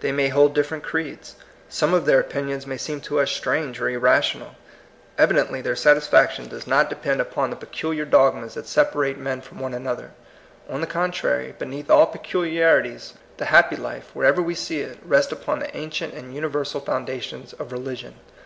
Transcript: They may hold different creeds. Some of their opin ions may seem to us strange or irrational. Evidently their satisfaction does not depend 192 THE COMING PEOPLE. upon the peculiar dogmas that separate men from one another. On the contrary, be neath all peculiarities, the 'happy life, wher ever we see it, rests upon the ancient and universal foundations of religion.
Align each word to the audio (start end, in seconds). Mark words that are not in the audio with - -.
They 0.00 0.12
may 0.12 0.28
hold 0.28 0.54
different 0.54 0.84
creeds. 0.84 1.36
Some 1.70 1.94
of 1.94 2.04
their 2.04 2.20
opin 2.20 2.48
ions 2.50 2.66
may 2.66 2.76
seem 2.76 3.00
to 3.00 3.18
us 3.18 3.30
strange 3.30 3.80
or 3.80 3.88
irrational. 3.88 4.56
Evidently 5.16 5.62
their 5.62 5.74
satisfaction 5.74 6.48
does 6.48 6.66
not 6.66 6.90
depend 6.90 7.18
192 7.20 7.22
THE 7.22 7.30
COMING 7.30 7.30
PEOPLE. 7.30 7.38
upon 8.06 8.30
the 8.32 8.36
peculiar 8.36 8.44
dogmas 8.44 8.54
that 8.56 8.66
separate 8.70 9.16
men 9.16 9.40
from 9.40 9.58
one 9.58 9.72
another. 9.72 10.10
On 10.68 10.82
the 10.82 10.86
contrary, 10.86 11.54
be 11.58 11.64
neath 11.64 11.88
all 11.90 12.06
peculiarities, 12.08 13.14
the 13.38 13.46
'happy 13.46 13.76
life, 13.76 14.14
wher 14.14 14.26
ever 14.26 14.42
we 14.42 14.54
see 14.54 14.80
it, 14.80 14.98
rests 15.02 15.32
upon 15.32 15.60
the 15.60 15.74
ancient 15.74 16.12
and 16.12 16.34
universal 16.34 16.82
foundations 16.82 17.54
of 17.54 17.72
religion. 17.72 18.16